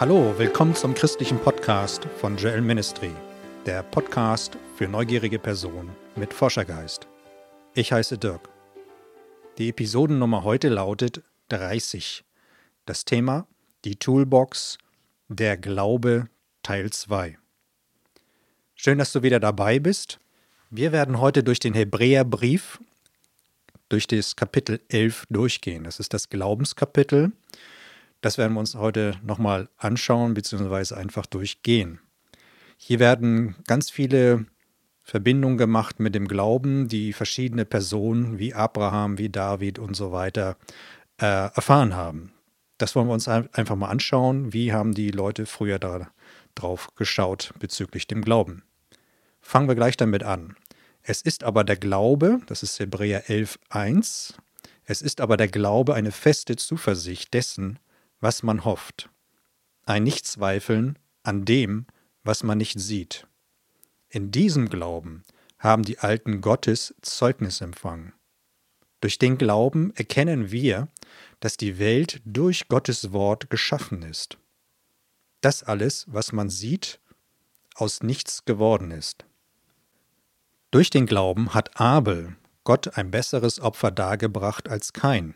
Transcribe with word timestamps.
Hallo, 0.00 0.34
willkommen 0.38 0.74
zum 0.74 0.94
christlichen 0.94 1.38
Podcast 1.38 2.06
von 2.22 2.38
Joel 2.38 2.62
Ministry, 2.62 3.10
der 3.66 3.82
Podcast 3.82 4.56
für 4.74 4.88
neugierige 4.88 5.38
Personen 5.38 5.90
mit 6.16 6.32
Forschergeist. 6.32 7.06
Ich 7.74 7.92
heiße 7.92 8.16
Dirk. 8.16 8.48
Die 9.58 9.68
Episodennummer 9.68 10.42
heute 10.42 10.70
lautet 10.70 11.22
30. 11.50 12.24
Das 12.86 13.04
Thema 13.04 13.46
die 13.84 13.96
Toolbox 13.96 14.78
Der 15.28 15.58
Glaube 15.58 16.30
Teil 16.62 16.88
2. 16.88 17.36
Schön, 18.76 18.96
dass 18.96 19.12
du 19.12 19.22
wieder 19.22 19.38
dabei 19.38 19.80
bist. 19.80 20.18
Wir 20.70 20.92
werden 20.92 21.20
heute 21.20 21.44
durch 21.44 21.58
den 21.58 21.74
Hebräerbrief, 21.74 22.80
durch 23.90 24.06
das 24.06 24.34
Kapitel 24.34 24.80
11 24.88 25.26
durchgehen. 25.28 25.84
Das 25.84 26.00
ist 26.00 26.14
das 26.14 26.30
Glaubenskapitel. 26.30 27.32
Das 28.20 28.36
werden 28.36 28.52
wir 28.54 28.60
uns 28.60 28.74
heute 28.74 29.18
nochmal 29.22 29.68
anschauen, 29.76 30.34
beziehungsweise 30.34 30.96
einfach 30.96 31.26
durchgehen. 31.26 32.00
Hier 32.76 32.98
werden 32.98 33.56
ganz 33.66 33.90
viele 33.90 34.46
Verbindungen 35.02 35.58
gemacht 35.58 36.00
mit 36.00 36.14
dem 36.14 36.28
Glauben, 36.28 36.88
die 36.88 37.12
verschiedene 37.12 37.64
Personen 37.64 38.38
wie 38.38 38.54
Abraham, 38.54 39.18
wie 39.18 39.28
David 39.28 39.78
und 39.78 39.94
so 39.96 40.12
weiter 40.12 40.56
äh, 41.20 41.26
erfahren 41.26 41.94
haben. 41.94 42.32
Das 42.78 42.94
wollen 42.94 43.08
wir 43.08 43.14
uns 43.14 43.28
einfach 43.28 43.76
mal 43.76 43.88
anschauen. 43.88 44.52
Wie 44.52 44.72
haben 44.72 44.94
die 44.94 45.10
Leute 45.10 45.46
früher 45.46 45.78
drauf 46.54 46.88
geschaut 46.96 47.52
bezüglich 47.58 48.06
dem 48.06 48.22
Glauben? 48.22 48.62
Fangen 49.40 49.68
wir 49.68 49.74
gleich 49.74 49.96
damit 49.96 50.22
an. 50.22 50.56
Es 51.02 51.22
ist 51.22 51.44
aber 51.44 51.64
der 51.64 51.76
Glaube, 51.76 52.40
das 52.46 52.62
ist 52.62 52.78
Hebräer 52.78 53.24
11.1, 53.26 54.34
es 54.84 55.02
ist 55.02 55.20
aber 55.20 55.36
der 55.36 55.48
Glaube 55.48 55.94
eine 55.94 56.12
feste 56.12 56.56
Zuversicht 56.56 57.34
dessen, 57.34 57.78
was 58.20 58.42
man 58.42 58.64
hofft, 58.64 59.10
ein 59.86 60.04
Nichtzweifeln 60.04 60.98
an 61.22 61.44
dem, 61.44 61.86
was 62.22 62.42
man 62.42 62.58
nicht 62.58 62.78
sieht. 62.78 63.26
In 64.08 64.30
diesem 64.30 64.68
Glauben 64.68 65.24
haben 65.58 65.82
die 65.82 65.98
Alten 65.98 66.40
Gottes 66.40 66.94
Zeugnis 67.02 67.60
empfangen. 67.60 68.12
Durch 69.00 69.18
den 69.18 69.38
Glauben 69.38 69.94
erkennen 69.94 70.50
wir, 70.50 70.88
dass 71.40 71.56
die 71.56 71.78
Welt 71.78 72.20
durch 72.24 72.68
Gottes 72.68 73.12
Wort 73.12 73.48
geschaffen 73.50 74.02
ist. 74.02 74.38
Das 75.40 75.62
alles, 75.62 76.06
was 76.08 76.32
man 76.32 76.50
sieht, 76.50 77.00
aus 77.74 78.02
nichts 78.02 78.44
geworden 78.44 78.90
ist. 78.90 79.24
Durch 80.70 80.90
den 80.90 81.06
Glauben 81.06 81.54
hat 81.54 81.80
Abel 81.80 82.36
Gott 82.64 82.96
ein 82.98 83.10
besseres 83.10 83.58
Opfer 83.58 83.90
dargebracht 83.90 84.68
als 84.68 84.92
kein. 84.92 85.34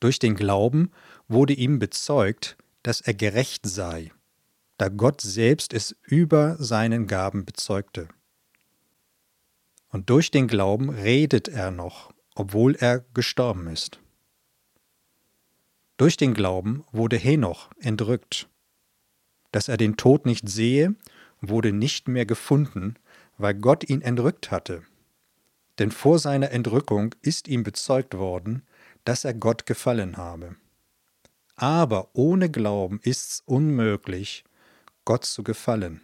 Durch 0.00 0.18
den 0.18 0.34
Glauben 0.34 0.90
wurde 1.28 1.52
ihm 1.52 1.78
bezeugt, 1.78 2.56
dass 2.82 3.00
er 3.00 3.14
gerecht 3.14 3.66
sei, 3.66 4.10
da 4.78 4.88
Gott 4.88 5.20
selbst 5.20 5.74
es 5.74 5.94
über 6.02 6.56
seinen 6.58 7.06
Gaben 7.06 7.44
bezeugte. 7.44 8.08
Und 9.90 10.08
durch 10.08 10.30
den 10.30 10.48
Glauben 10.48 10.88
redet 10.88 11.48
er 11.48 11.70
noch, 11.70 12.12
obwohl 12.34 12.74
er 12.76 13.00
gestorben 13.12 13.66
ist. 13.66 14.00
Durch 15.98 16.16
den 16.16 16.32
Glauben 16.32 16.82
wurde 16.92 17.16
Henoch 17.16 17.68
entrückt. 17.78 18.48
Dass 19.52 19.68
er 19.68 19.76
den 19.76 19.98
Tod 19.98 20.24
nicht 20.24 20.48
sehe, 20.48 20.94
wurde 21.42 21.72
nicht 21.72 22.08
mehr 22.08 22.24
gefunden, 22.24 22.94
weil 23.36 23.54
Gott 23.54 23.88
ihn 23.88 24.00
entrückt 24.00 24.50
hatte. 24.50 24.82
Denn 25.78 25.90
vor 25.90 26.18
seiner 26.18 26.52
Entrückung 26.52 27.14
ist 27.20 27.48
ihm 27.48 27.64
bezeugt 27.64 28.16
worden, 28.16 28.62
dass 29.04 29.24
er 29.24 29.34
Gott 29.34 29.66
gefallen 29.66 30.16
habe. 30.16 30.56
Aber 31.56 32.10
ohne 32.14 32.50
Glauben 32.50 33.00
ist's 33.02 33.42
unmöglich, 33.44 34.44
Gott 35.04 35.24
zu 35.24 35.42
gefallen. 35.42 36.00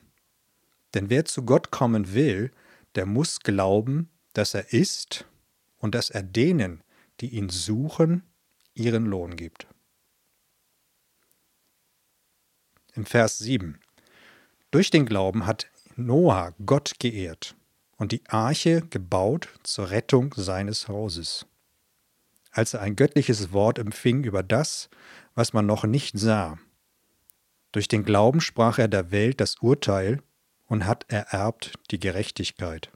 Denn 0.95 1.11
wer 1.11 1.25
zu 1.25 1.45
Gott 1.45 1.71
kommen 1.71 2.15
will, 2.15 2.53
der 2.95 3.07
muss 3.07 3.41
glauben, 3.41 4.11
dass 4.33 4.55
er 4.55 4.73
ist 4.73 5.27
und 5.79 5.95
dass 5.95 6.11
er 6.11 6.23
denen, 6.23 6.83
die 7.21 7.29
ihn 7.31 7.49
suchen, 7.49 8.23
ihren 8.75 9.07
Lohn 9.07 9.37
gibt. 9.37 9.67
Im 12.95 13.05
Vers 13.05 13.39
7. 13.39 13.79
Durch 14.71 14.91
den 14.91 15.07
Glauben 15.07 15.47
hat 15.47 15.69
Noah 15.97 16.55
Gott 16.65 16.95
geehrt 16.99 17.55
und 17.97 18.13
die 18.13 18.23
Arche 18.29 18.83
gebaut 18.83 19.49
zur 19.63 19.91
Rettung 19.91 20.35
seines 20.37 20.89
Hauses. 20.89 21.47
Als 22.57 22.73
er 22.73 22.81
ein 22.81 22.97
göttliches 22.97 23.53
Wort 23.53 23.79
empfing 23.79 24.25
über 24.25 24.43
das, 24.43 24.89
was 25.35 25.53
man 25.53 25.67
noch 25.67 25.85
nicht 25.85 26.19
sah. 26.19 26.59
Durch 27.71 27.87
den 27.87 28.03
Glauben 28.03 28.41
sprach 28.41 28.79
er 28.79 28.89
der 28.89 29.11
Welt 29.11 29.43
das 29.43 29.57
Urteil 29.57 30.23
und 30.65 30.87
hat 30.87 31.05
ererbt 31.09 31.75
die 31.91 32.01
Gerechtigkeit, 32.01 32.91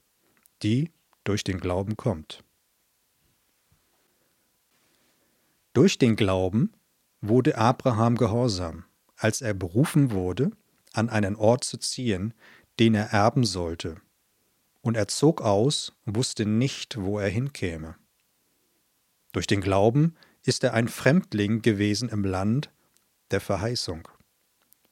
die 0.62 0.91
durch 1.25 1.44
den 1.44 1.60
Glauben 1.60 1.99
kommt. 1.99 2.43
Durch 5.75 5.99
den 5.99 6.16
Glauben 6.16 6.72
wurde 7.20 7.59
Abraham 7.59 8.16
gehorsam, 8.16 8.87
als 9.15 9.43
er 9.43 9.53
berufen 9.53 10.10
wurde, 10.10 10.53
an 10.94 11.10
einen 11.10 11.37
Ort 11.37 11.65
zu 11.65 11.76
ziehen, 11.76 12.32
den 12.78 12.94
er 12.94 13.12
erben 13.12 13.44
sollte. 13.44 14.00
Und 14.81 14.97
er 14.97 15.09
zog 15.09 15.43
aus 15.43 15.93
wusste 16.06 16.47
nicht, 16.47 16.97
wo 16.99 17.19
er 17.19 17.28
hinkäme. 17.28 17.97
Durch 19.32 19.46
den 19.46 19.60
Glauben 19.60 20.16
ist 20.44 20.64
er 20.64 20.74
ein 20.74 20.88
Fremdling 20.88 21.62
gewesen 21.62 22.08
im 22.08 22.24
Land 22.24 22.70
der 23.30 23.41
Verheißung, 23.41 24.08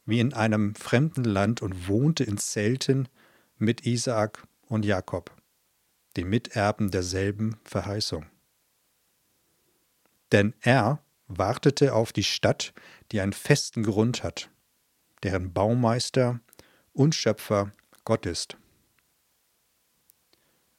wie 0.05 0.21
in 0.21 0.33
einem 0.33 0.75
fremden 0.75 1.25
Land 1.25 1.63
und 1.63 1.89
wohnte 1.89 2.25
in 2.25 2.39
Zelten 2.39 3.09
mit 3.57 3.85
Isaak 3.85 4.47
und 4.67 4.85
Jakob, 4.85 5.35
den 6.17 6.29
Miterben 6.29 6.91
derselben 6.91 7.57
Verheißung. 7.65 8.27
Denn 10.31 10.55
er 10.61 11.03
wartete 11.27 11.95
auf 11.95 12.13
die 12.13 12.25
Stadt, 12.25 12.73
die 13.13 13.21
einen 13.21 13.33
festen 13.33 13.83
Grund 13.83 14.23
hat, 14.23 14.51
deren 15.23 15.53
Baumeister 15.53 16.41
und 16.93 17.15
Schöpfer 17.15 17.73
Gott 18.05 18.27
ist. 18.27 18.57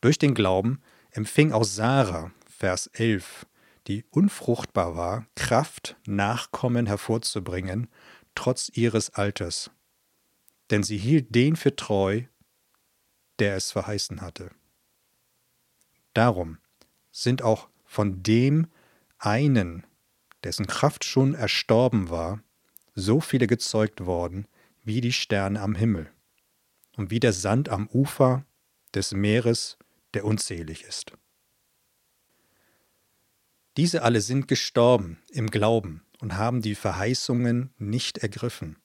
Durch 0.01 0.17
den 0.17 0.33
Glauben 0.33 0.81
empfing 1.11 1.51
auch 1.51 1.65
Sarah, 1.65 2.31
Vers 2.59 2.87
11, 2.87 3.45
die 3.87 4.03
unfruchtbar 4.09 4.97
war, 4.97 5.25
Kraft, 5.35 5.95
Nachkommen 6.05 6.87
hervorzubringen, 6.87 7.87
trotz 8.35 8.69
ihres 8.73 9.11
Alters. 9.11 9.71
Denn 10.69 10.83
sie 10.83 10.97
hielt 10.97 11.33
den 11.33 11.55
für 11.55 11.77
treu, 11.77 12.23
der 13.39 13.55
es 13.55 13.71
verheißen 13.71 14.19
hatte. 14.19 14.51
Darum 16.13 16.57
sind 17.11 17.43
auch 17.43 17.69
von 17.85 18.23
dem 18.23 18.67
einen, 19.19 19.85
dessen 20.43 20.67
Kraft 20.67 21.05
schon 21.05 21.35
erstorben 21.35 22.09
war, 22.09 22.43
so 22.93 23.21
viele 23.21 23.47
gezeugt 23.47 24.05
worden, 24.05 24.49
wie 24.83 24.99
die 24.99 25.13
Sterne 25.13 25.61
am 25.61 25.75
Himmel 25.75 26.11
und 26.97 27.09
wie 27.09 27.21
der 27.21 27.31
Sand 27.31 27.69
am 27.69 27.87
Ufer 27.87 28.45
des 28.93 29.13
Meeres, 29.13 29.77
der 30.13 30.25
unzählig 30.25 30.83
ist. 30.83 31.13
Diese 33.79 34.01
alle 34.01 34.19
sind 34.19 34.49
gestorben 34.49 35.19
im 35.29 35.49
Glauben 35.49 36.01
und 36.19 36.35
haben 36.35 36.61
die 36.61 36.75
Verheißungen 36.75 37.69
nicht 37.77 38.17
ergriffen, 38.17 38.75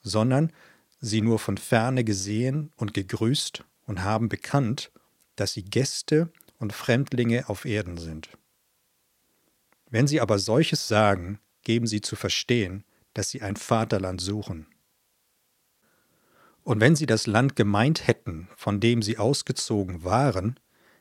sondern 0.00 0.54
sie 1.02 1.20
nur 1.20 1.38
von 1.38 1.58
ferne 1.58 2.02
gesehen 2.02 2.72
und 2.76 2.94
gegrüßt 2.94 3.62
und 3.84 4.02
haben 4.04 4.30
bekannt, 4.30 4.90
dass 5.36 5.52
sie 5.52 5.62
Gäste 5.62 6.32
und 6.58 6.72
Fremdlinge 6.72 7.50
auf 7.50 7.66
Erden 7.66 7.98
sind. 7.98 8.30
Wenn 9.90 10.06
sie 10.06 10.18
aber 10.18 10.38
solches 10.38 10.88
sagen, 10.88 11.38
geben 11.62 11.86
sie 11.86 12.00
zu 12.00 12.16
verstehen, 12.16 12.84
dass 13.12 13.28
sie 13.28 13.42
ein 13.42 13.56
Vaterland 13.56 14.22
suchen. 14.22 14.66
Und 16.62 16.80
wenn 16.80 16.96
sie 16.96 17.04
das 17.04 17.26
Land 17.26 17.54
gemeint 17.54 18.06
hätten, 18.06 18.48
von 18.56 18.80
dem 18.80 19.02
sie 19.02 19.18
ausgezogen 19.18 20.04
waren, 20.04 20.58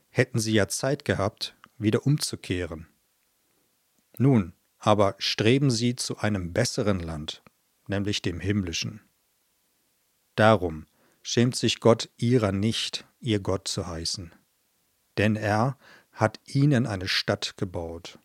hätten 0.10 0.38
sie 0.38 0.52
ja 0.52 0.68
Zeit 0.68 1.06
gehabt, 1.06 1.56
wieder 1.78 2.06
umzukehren. 2.06 2.91
Nun, 4.18 4.54
aber 4.78 5.16
streben 5.20 5.70
sie 5.72 5.96
zu 5.96 6.18
einem 6.18 6.54
besseren 6.54 7.00
Land, 7.00 7.44
nämlich 7.88 8.22
dem 8.22 8.40
himmlischen. 8.40 9.02
Darum 10.36 10.86
schämt 11.22 11.56
sich 11.56 11.80
Gott 11.80 12.10
ihrer 12.18 12.52
nicht, 12.52 13.06
ihr 13.20 13.40
Gott 13.40 13.68
zu 13.68 13.86
heißen, 13.86 14.34
denn 15.18 15.36
er 15.36 15.78
hat 16.12 16.40
ihnen 16.46 16.88
eine 16.88 17.08
Stadt 17.08 17.58
gebaut. 17.58 18.18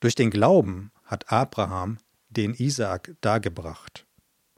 Durch 0.00 0.14
den 0.14 0.30
Glauben 0.30 0.92
hat 1.04 1.32
Abraham 1.32 1.98
den 2.28 2.54
Isaak 2.54 3.16
dargebracht, 3.20 4.06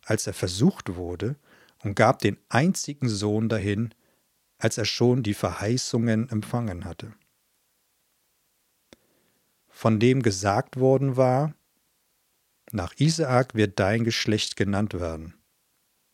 als 0.05 0.27
er 0.27 0.35
versucht 0.35 0.95
wurde, 0.95 1.37
und 1.83 1.95
gab 1.95 2.19
den 2.19 2.39
einzigen 2.49 3.09
Sohn 3.09 3.49
dahin, 3.49 3.95
als 4.59 4.79
er 4.79 4.87
schon 4.87 5.23
die 5.23 5.35
Verheißungen 5.35 6.29
empfangen 6.29 6.85
hatte 6.85 7.15
von 9.77 10.01
dem 10.01 10.23
gesagt 10.23 10.81
worden 10.81 11.19
war, 11.19 11.55
nach 12.73 12.95
Isaak 12.97 13.55
wird 13.55 13.79
dein 13.79 14.05
Geschlecht 14.05 14.57
genannt 14.57 14.95
werden. 14.95 15.35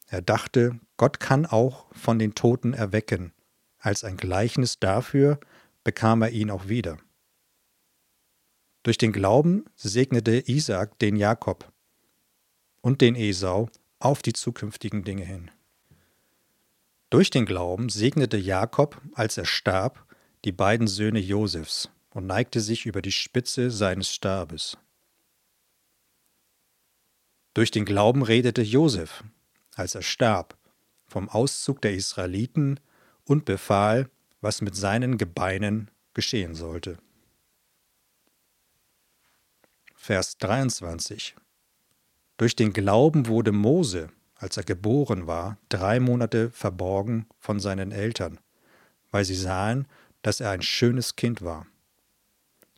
Er 0.08 0.20
dachte, 0.20 0.80
Gott 0.96 1.20
kann 1.20 1.46
auch 1.46 1.86
von 1.94 2.18
den 2.18 2.34
Toten 2.34 2.74
erwecken. 2.74 3.32
Als 3.78 4.02
ein 4.02 4.16
Gleichnis 4.16 4.80
dafür 4.80 5.38
bekam 5.84 6.22
er 6.22 6.30
ihn 6.30 6.50
auch 6.50 6.66
wieder. 6.66 6.98
Durch 8.82 8.98
den 8.98 9.12
Glauben 9.12 9.66
segnete 9.76 10.42
Isaak 10.50 10.98
den 10.98 11.14
Jakob 11.14 11.72
und 12.80 13.00
den 13.00 13.14
Esau 13.14 13.68
auf 14.00 14.22
die 14.22 14.32
zukünftigen 14.32 15.04
Dinge 15.04 15.24
hin. 15.24 15.52
Durch 17.10 17.30
den 17.30 17.46
Glauben 17.46 17.90
segnete 17.90 18.38
Jakob, 18.38 19.00
als 19.14 19.38
er 19.38 19.46
starb, 19.46 20.04
die 20.44 20.52
beiden 20.52 20.88
Söhne 20.88 21.20
Josefs 21.20 21.92
und 22.14 22.26
neigte 22.26 22.60
sich 22.60 22.86
über 22.86 23.02
die 23.02 23.12
Spitze 23.12 23.70
seines 23.70 24.12
Stabes. 24.12 24.76
Durch 27.54 27.70
den 27.70 27.84
Glauben 27.84 28.22
redete 28.22 28.62
Josef, 28.62 29.24
als 29.74 29.94
er 29.94 30.02
starb, 30.02 30.56
vom 31.06 31.28
Auszug 31.28 31.82
der 31.82 31.94
Israeliten 31.94 32.80
und 33.24 33.44
befahl, 33.44 34.08
was 34.40 34.62
mit 34.62 34.74
seinen 34.74 35.18
Gebeinen 35.18 35.90
geschehen 36.14 36.54
sollte. 36.54 36.98
Vers 39.94 40.36
23 40.38 41.36
Durch 42.38 42.56
den 42.56 42.72
Glauben 42.72 43.26
wurde 43.26 43.52
Mose, 43.52 44.08
als 44.34 44.56
er 44.56 44.64
geboren 44.64 45.26
war, 45.26 45.58
drei 45.68 46.00
Monate 46.00 46.50
verborgen 46.50 47.26
von 47.38 47.60
seinen 47.60 47.92
Eltern, 47.92 48.40
weil 49.10 49.24
sie 49.24 49.36
sahen, 49.36 49.86
dass 50.22 50.40
er 50.40 50.50
ein 50.50 50.62
schönes 50.62 51.14
Kind 51.14 51.42
war. 51.42 51.66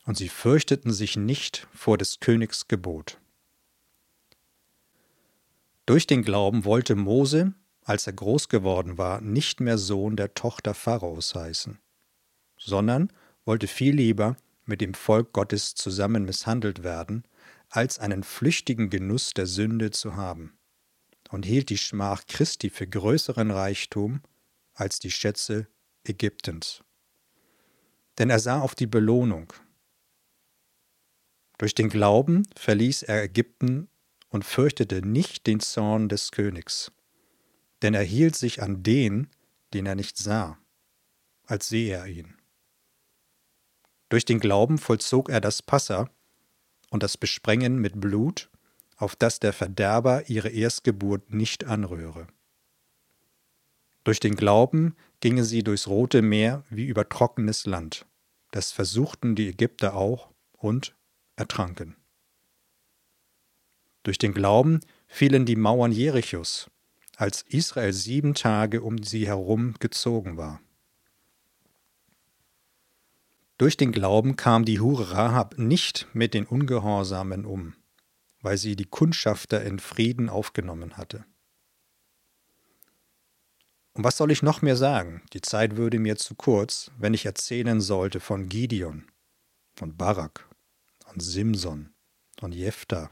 Und 0.05 0.17
sie 0.17 0.29
fürchteten 0.29 0.93
sich 0.93 1.17
nicht 1.17 1.67
vor 1.73 1.97
des 1.97 2.19
Königs 2.19 2.67
Gebot. 2.67 3.19
Durch 5.85 6.07
den 6.07 6.23
Glauben 6.23 6.65
wollte 6.65 6.95
Mose, 6.95 7.53
als 7.83 8.07
er 8.07 8.13
groß 8.13 8.49
geworden 8.49 8.97
war, 8.97 9.21
nicht 9.21 9.59
mehr 9.59 9.77
Sohn 9.77 10.15
der 10.15 10.33
Tochter 10.33 10.73
Pharaos 10.73 11.35
heißen, 11.35 11.77
sondern 12.57 13.11
wollte 13.45 13.67
viel 13.67 13.95
lieber 13.95 14.37
mit 14.65 14.81
dem 14.81 14.95
Volk 14.95 15.33
Gottes 15.33 15.75
zusammen 15.75 16.25
misshandelt 16.25 16.83
werden, 16.83 17.23
als 17.69 17.99
einen 17.99 18.23
flüchtigen 18.23 18.89
Genuss 18.89 19.33
der 19.33 19.45
Sünde 19.45 19.91
zu 19.91 20.15
haben, 20.15 20.57
und 21.29 21.45
hielt 21.45 21.69
die 21.69 21.77
Schmach 21.77 22.25
Christi 22.27 22.69
für 22.69 22.87
größeren 22.87 23.51
Reichtum 23.51 24.21
als 24.73 24.99
die 24.99 25.11
Schätze 25.11 25.67
Ägyptens. 26.03 26.83
Denn 28.17 28.29
er 28.29 28.39
sah 28.39 28.61
auf 28.61 28.75
die 28.75 28.87
Belohnung. 28.87 29.53
Durch 31.57 31.75
den 31.75 31.89
Glauben 31.89 32.47
verließ 32.55 33.03
er 33.03 33.23
Ägypten 33.23 33.87
und 34.29 34.43
fürchtete 34.43 35.01
nicht 35.01 35.47
den 35.47 35.59
Zorn 35.59 36.09
des 36.09 36.31
Königs, 36.31 36.91
denn 37.81 37.93
er 37.93 38.03
hielt 38.03 38.35
sich 38.35 38.61
an 38.61 38.83
den, 38.83 39.29
den 39.73 39.85
er 39.85 39.95
nicht 39.95 40.17
sah, 40.17 40.57
als 41.45 41.69
sehe 41.69 41.95
er 41.95 42.07
ihn. 42.07 42.35
Durch 44.09 44.25
den 44.25 44.39
Glauben 44.39 44.77
vollzog 44.77 45.29
er 45.29 45.41
das 45.41 45.61
Passa 45.61 46.09
und 46.89 47.03
das 47.03 47.17
Besprengen 47.17 47.79
mit 47.79 47.99
Blut, 47.99 48.49
auf 48.97 49.15
das 49.15 49.39
der 49.39 49.53
Verderber 49.53 50.29
ihre 50.29 50.49
Erstgeburt 50.49 51.33
nicht 51.33 51.65
anrühre. 51.65 52.27
Durch 54.03 54.19
den 54.19 54.35
Glauben 54.35 54.95
gingen 55.19 55.43
sie 55.43 55.63
durchs 55.63 55.87
Rote 55.87 56.21
Meer 56.21 56.63
wie 56.69 56.85
über 56.85 57.09
trockenes 57.09 57.65
Land. 57.65 58.05
Das 58.51 58.71
versuchten 58.71 59.35
die 59.35 59.49
Ägypter 59.49 59.95
auch 59.95 60.31
und 60.53 60.95
ertranken. 61.35 61.95
Durch 64.03 64.17
den 64.17 64.33
Glauben 64.33 64.81
fielen 65.07 65.45
die 65.45 65.55
Mauern 65.55 65.91
Jerichos, 65.91 66.69
als 67.17 67.41
Israel 67.43 67.93
sieben 67.93 68.35
Tage 68.35 68.81
um 68.81 69.01
sie 69.03 69.27
herum 69.27 69.73
gezogen 69.79 70.37
war. 70.37 70.61
Durch 73.57 73.77
den 73.77 73.91
Glauben 73.91 74.35
kam 74.35 74.65
die 74.65 74.79
Hure 74.79 75.11
Rahab 75.11 75.57
nicht 75.57 76.07
mit 76.13 76.33
den 76.33 76.45
Ungehorsamen 76.45 77.45
um, 77.45 77.73
weil 78.41 78.57
sie 78.57 78.75
die 78.75 78.85
Kundschafter 78.85 79.63
in 79.63 79.79
Frieden 79.79 80.29
aufgenommen 80.29 80.97
hatte. 80.97 81.25
Und 83.93 84.03
was 84.03 84.17
soll 84.17 84.29
ich 84.29 84.43
noch 84.43 84.61
mehr 84.61 84.75
sagen? 84.75 85.23
Die 85.31 85.39
Zeit 85.39 85.77
würde 85.77 85.99
mir 85.99 86.17
zu 86.17 86.35
kurz, 86.35 86.91
wenn 86.97 87.13
ich 87.13 87.25
erzählen 87.25 87.79
sollte 87.79 88.19
von 88.19 88.49
Gideon 88.49 89.07
und 89.79 89.97
Barak 89.97 90.49
und 91.15 91.21
Simson 91.21 91.93
und 92.41 92.51
Jephthah 92.51 93.09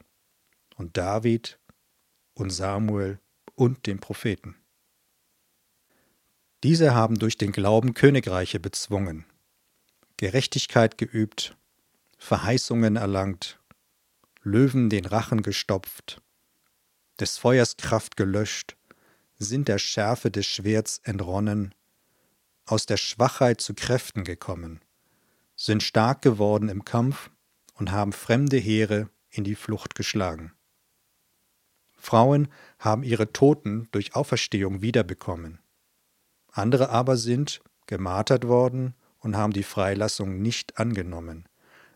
und 0.76 0.96
David 0.96 1.58
und 2.34 2.50
Samuel 2.50 3.18
und 3.54 3.86
den 3.86 3.98
Propheten. 3.98 4.56
Diese 6.62 6.94
haben 6.94 7.18
durch 7.18 7.38
den 7.38 7.50
Glauben 7.50 7.94
Königreiche 7.94 8.60
bezwungen, 8.60 9.24
Gerechtigkeit 10.18 10.98
geübt, 10.98 11.56
Verheißungen 12.18 12.96
erlangt, 12.96 13.58
Löwen 14.42 14.90
den 14.90 15.06
Rachen 15.06 15.40
gestopft, 15.42 16.20
des 17.18 17.38
Feuers 17.38 17.78
Kraft 17.78 18.18
gelöscht, 18.18 18.76
sind 19.38 19.68
der 19.68 19.78
Schärfe 19.78 20.30
des 20.30 20.46
Schwerts 20.46 21.00
entronnen, 21.04 21.74
aus 22.66 22.84
der 22.84 22.98
Schwachheit 22.98 23.62
zu 23.62 23.72
Kräften 23.72 24.24
gekommen, 24.24 24.80
sind 25.56 25.82
stark 25.82 26.20
geworden 26.20 26.68
im 26.68 26.84
Kampf 26.84 27.30
und 27.74 27.92
haben 27.92 28.12
fremde 28.12 28.56
Heere 28.56 29.10
in 29.30 29.44
die 29.44 29.54
Flucht 29.54 29.94
geschlagen. 29.94 30.52
Frauen 31.96 32.48
haben 32.78 33.02
ihre 33.02 33.32
Toten 33.32 33.88
durch 33.90 34.14
Auferstehung 34.14 34.82
wiederbekommen. 34.82 35.58
Andere 36.52 36.90
aber 36.90 37.16
sind 37.16 37.62
gemartert 37.86 38.46
worden 38.46 38.94
und 39.18 39.36
haben 39.36 39.52
die 39.52 39.62
Freilassung 39.62 40.40
nicht 40.40 40.78
angenommen, 40.78 41.48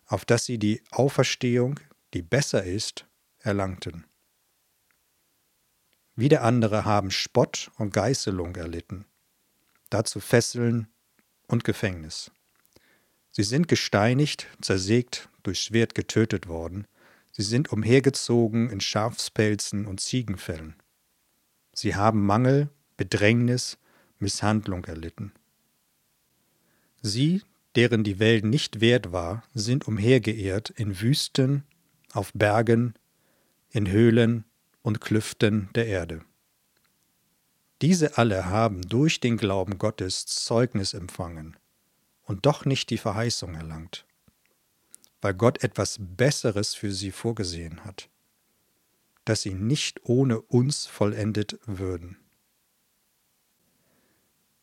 auf 0.07 0.25
dass 0.25 0.47
sie 0.47 0.59
die 0.59 0.83
Auferstehung, 0.91 1.79
die 2.15 2.23
besser 2.23 2.65
ist, 2.65 3.07
erlangten. 3.39 4.07
Wieder 6.17 6.43
andere 6.43 6.85
haben 6.85 7.11
Spott 7.11 7.71
und 7.77 7.93
Geißelung 7.93 8.57
erlitten, 8.57 9.05
dazu 9.91 10.19
Fesseln 10.19 10.89
und 11.47 11.63
Gefängnis. 11.63 12.33
Sie 13.39 13.45
sind 13.45 13.69
gesteinigt, 13.69 14.49
zersägt, 14.61 15.29
durch 15.45 15.61
Schwert 15.61 15.95
getötet 15.95 16.49
worden, 16.49 16.89
Sie 17.31 17.45
sind 17.45 17.71
umhergezogen 17.71 18.69
in 18.69 18.81
Schafspelzen 18.81 19.87
und 19.87 20.01
Ziegenfällen. 20.01 20.75
Sie 21.73 21.95
haben 21.95 22.27
Mangel, 22.27 22.69
Bedrängnis, 22.97 23.79
Misshandlung 24.19 24.85
erlitten. 24.87 25.31
Sie, 27.01 27.43
deren 27.77 28.03
die 28.03 28.19
Welt 28.19 28.45
nicht 28.45 28.81
wert 28.81 29.13
war, 29.13 29.45
sind 29.55 29.87
umhergeehrt 29.87 30.71
in 30.71 31.01
Wüsten, 31.01 31.63
auf 32.13 32.33
Bergen, 32.35 32.95
in 33.71 33.89
Höhlen 33.89 34.47
und 34.83 35.01
Klüften 35.01 35.69
der 35.77 35.87
Erde. 35.87 36.23
Diese 37.83 38.19
alle 38.19 38.47
haben 38.47 38.83
durch 38.83 39.21
den 39.21 39.37
Glauben 39.37 39.79
Gottes 39.79 40.27
Zeugnis 40.27 40.93
empfangen 40.93 41.57
und 42.29 42.47
doch 42.47 42.65
nicht 42.65 42.91
die 42.91 42.99
Verheißung 42.99 43.57
erlangt 43.57 44.05
weil 45.21 45.35
Gott 45.35 45.63
etwas 45.63 45.99
Besseres 46.01 46.75
für 46.75 46.93
sie 46.93 47.11
vorgesehen 47.11 47.85
hat, 47.85 48.09
dass 49.25 49.43
sie 49.43 49.55
nicht 49.55 50.01
ohne 50.05 50.41
uns 50.41 50.87
vollendet 50.87 51.59
würden. 51.67 52.17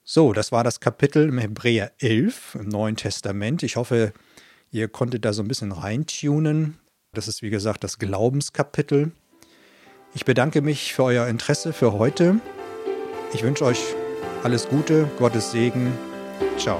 So, 0.03 0.33
das 0.33 0.51
war 0.51 0.63
das 0.63 0.79
Kapitel 0.79 1.29
im 1.29 1.39
Hebräer 1.39 1.91
11 1.99 2.55
im 2.55 2.69
Neuen 2.69 2.95
Testament. 2.95 3.63
Ich 3.63 3.75
hoffe, 3.75 4.13
ihr 4.71 4.87
konntet 4.87 5.25
da 5.25 5.33
so 5.33 5.41
ein 5.41 5.47
bisschen 5.47 5.71
reintunen. 5.71 6.77
Das 7.11 7.27
ist, 7.27 7.41
wie 7.41 7.49
gesagt, 7.49 7.83
das 7.83 7.97
Glaubenskapitel. 7.97 9.11
Ich 10.13 10.25
bedanke 10.25 10.61
mich 10.61 10.93
für 10.93 11.05
euer 11.05 11.27
Interesse 11.27 11.73
für 11.73 11.93
heute. 11.93 12.39
Ich 13.33 13.41
wünsche 13.41 13.65
euch 13.65 13.79
alles 14.43 14.69
Gute, 14.69 15.09
Gottes 15.17 15.51
Segen. 15.51 15.91
Ciao. 16.57 16.79